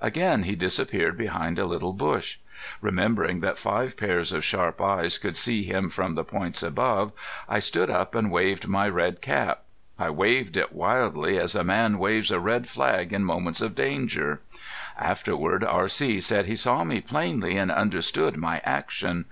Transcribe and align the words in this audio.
Again 0.00 0.42
he 0.42 0.56
disappeared 0.56 1.16
behind 1.16 1.56
a 1.56 1.64
little 1.64 1.92
bush. 1.92 2.38
Remembering 2.80 3.38
that 3.42 3.58
five 3.60 3.96
pairs 3.96 4.32
of 4.32 4.42
sharp 4.42 4.80
eyes 4.82 5.18
could 5.18 5.36
see 5.36 5.70
me 5.72 5.88
from 5.88 6.16
the 6.16 6.24
points 6.24 6.64
above 6.64 7.12
I 7.48 7.60
stood 7.60 7.88
up 7.88 8.12
and 8.16 8.32
waved 8.32 8.66
my 8.66 8.88
red 8.88 9.22
cap. 9.22 9.62
I 9.96 10.10
waved 10.10 10.56
it 10.56 10.72
wildly 10.72 11.38
as 11.38 11.54
a 11.54 11.62
man 11.62 11.98
waves 11.98 12.32
a 12.32 12.40
red 12.40 12.68
flag 12.68 13.12
in 13.12 13.22
moments 13.22 13.60
of 13.60 13.76
danger. 13.76 14.40
Afterward 14.98 15.62
R.C. 15.62 16.18
said 16.22 16.46
he 16.46 16.56
saw 16.56 16.82
me 16.82 17.00
plainly 17.00 17.56
and 17.56 17.70
understood 17.70 18.36
my 18.36 18.60
action. 18.64 19.26